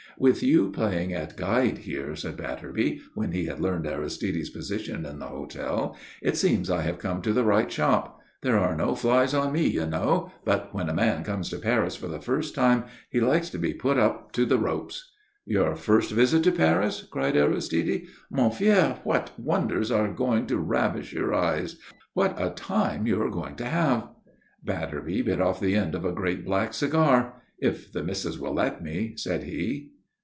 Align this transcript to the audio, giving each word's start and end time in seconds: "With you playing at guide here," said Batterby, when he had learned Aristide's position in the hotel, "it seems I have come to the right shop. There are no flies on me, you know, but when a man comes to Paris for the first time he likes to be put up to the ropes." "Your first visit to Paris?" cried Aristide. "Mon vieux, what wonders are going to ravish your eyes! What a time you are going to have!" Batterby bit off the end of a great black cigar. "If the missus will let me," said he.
"With 0.17 0.43
you 0.43 0.69
playing 0.71 1.13
at 1.13 1.35
guide 1.35 1.79
here," 1.79 2.15
said 2.15 2.37
Batterby, 2.37 2.99
when 3.15 3.31
he 3.31 3.45
had 3.45 3.59
learned 3.59 3.87
Aristide's 3.87 4.51
position 4.51 5.03
in 5.03 5.17
the 5.17 5.25
hotel, 5.25 5.97
"it 6.21 6.37
seems 6.37 6.69
I 6.69 6.81
have 6.83 6.99
come 6.99 7.23
to 7.23 7.33
the 7.33 7.45
right 7.45 7.71
shop. 7.71 8.19
There 8.41 8.59
are 8.59 8.75
no 8.75 8.93
flies 8.93 9.33
on 9.33 9.51
me, 9.51 9.65
you 9.67 9.85
know, 9.87 10.31
but 10.45 10.75
when 10.75 10.89
a 10.89 10.93
man 10.93 11.23
comes 11.23 11.49
to 11.49 11.57
Paris 11.57 11.95
for 11.95 12.07
the 12.07 12.21
first 12.21 12.53
time 12.53 12.83
he 13.09 13.19
likes 13.19 13.49
to 13.51 13.57
be 13.57 13.73
put 13.73 13.97
up 13.97 14.31
to 14.33 14.45
the 14.45 14.59
ropes." 14.59 15.11
"Your 15.45 15.75
first 15.75 16.11
visit 16.11 16.43
to 16.43 16.51
Paris?" 16.51 17.01
cried 17.09 17.35
Aristide. 17.35 18.03
"Mon 18.29 18.51
vieux, 18.51 18.97
what 19.03 19.31
wonders 19.39 19.89
are 19.89 20.13
going 20.13 20.45
to 20.47 20.57
ravish 20.59 21.13
your 21.13 21.33
eyes! 21.33 21.77
What 22.13 22.35
a 22.39 22.51
time 22.51 23.07
you 23.07 23.19
are 23.23 23.31
going 23.31 23.55
to 23.55 23.65
have!" 23.65 24.07
Batterby 24.63 25.23
bit 25.23 25.41
off 25.41 25.59
the 25.59 25.73
end 25.73 25.95
of 25.95 26.05
a 26.05 26.11
great 26.11 26.45
black 26.45 26.75
cigar. 26.75 27.41
"If 27.57 27.91
the 27.91 28.03
missus 28.03 28.37
will 28.37 28.53
let 28.53 28.83
me," 28.83 29.13
said 29.15 29.45
he. 29.45 29.87